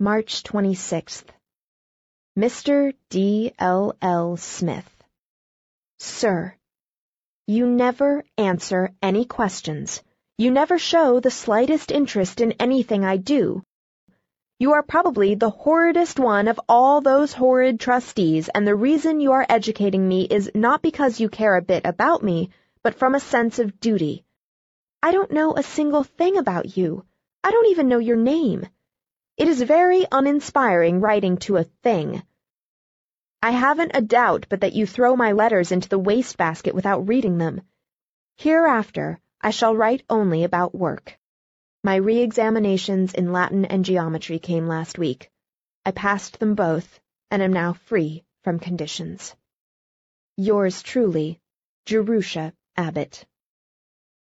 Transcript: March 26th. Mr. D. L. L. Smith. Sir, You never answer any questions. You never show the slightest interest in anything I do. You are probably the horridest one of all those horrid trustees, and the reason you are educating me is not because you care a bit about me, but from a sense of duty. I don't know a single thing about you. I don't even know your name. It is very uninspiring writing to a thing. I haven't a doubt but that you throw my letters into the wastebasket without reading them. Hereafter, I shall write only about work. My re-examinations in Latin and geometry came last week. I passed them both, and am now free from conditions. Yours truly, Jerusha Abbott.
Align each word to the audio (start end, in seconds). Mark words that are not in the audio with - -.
March 0.00 0.44
26th. 0.44 1.24
Mr. 2.38 2.94
D. 3.10 3.52
L. 3.58 3.96
L. 4.00 4.36
Smith. 4.36 4.88
Sir, 5.98 6.54
You 7.48 7.66
never 7.66 8.24
answer 8.36 8.92
any 9.02 9.24
questions. 9.24 10.00
You 10.36 10.52
never 10.52 10.78
show 10.78 11.18
the 11.18 11.32
slightest 11.32 11.90
interest 11.90 12.40
in 12.40 12.52
anything 12.60 13.04
I 13.04 13.16
do. 13.16 13.64
You 14.60 14.74
are 14.74 14.84
probably 14.84 15.34
the 15.34 15.50
horridest 15.50 16.20
one 16.20 16.46
of 16.46 16.60
all 16.68 17.00
those 17.00 17.32
horrid 17.32 17.80
trustees, 17.80 18.48
and 18.48 18.64
the 18.64 18.76
reason 18.76 19.18
you 19.18 19.32
are 19.32 19.46
educating 19.48 20.06
me 20.06 20.26
is 20.30 20.48
not 20.54 20.80
because 20.80 21.18
you 21.18 21.28
care 21.28 21.56
a 21.56 21.62
bit 21.62 21.84
about 21.84 22.22
me, 22.22 22.50
but 22.84 22.94
from 22.94 23.16
a 23.16 23.20
sense 23.34 23.58
of 23.58 23.80
duty. 23.80 24.24
I 25.02 25.10
don't 25.10 25.32
know 25.32 25.56
a 25.56 25.64
single 25.64 26.04
thing 26.04 26.38
about 26.38 26.76
you. 26.76 27.04
I 27.42 27.50
don't 27.50 27.66
even 27.72 27.88
know 27.88 27.98
your 27.98 28.16
name. 28.16 28.68
It 29.38 29.46
is 29.46 29.62
very 29.62 30.04
uninspiring 30.10 31.00
writing 31.00 31.36
to 31.38 31.58
a 31.58 31.62
thing. 31.62 32.24
I 33.40 33.52
haven't 33.52 33.92
a 33.94 34.02
doubt 34.02 34.46
but 34.48 34.62
that 34.62 34.72
you 34.72 34.84
throw 34.84 35.14
my 35.14 35.30
letters 35.30 35.70
into 35.70 35.88
the 35.88 35.98
wastebasket 35.98 36.74
without 36.74 37.06
reading 37.06 37.38
them. 37.38 37.60
Hereafter, 38.36 39.20
I 39.40 39.50
shall 39.50 39.76
write 39.76 40.02
only 40.10 40.42
about 40.42 40.74
work. 40.74 41.16
My 41.84 41.94
re-examinations 41.94 43.14
in 43.14 43.30
Latin 43.30 43.64
and 43.64 43.84
geometry 43.84 44.40
came 44.40 44.66
last 44.66 44.98
week. 44.98 45.30
I 45.86 45.92
passed 45.92 46.40
them 46.40 46.56
both, 46.56 46.98
and 47.30 47.40
am 47.40 47.52
now 47.52 47.74
free 47.74 48.24
from 48.42 48.58
conditions. 48.58 49.36
Yours 50.36 50.82
truly, 50.82 51.40
Jerusha 51.86 52.54
Abbott. 52.76 53.24